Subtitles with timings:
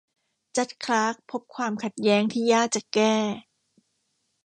[0.57, 3.15] จัดจ์คลาร์คพบความขัดแย้งที่ยากจะแก้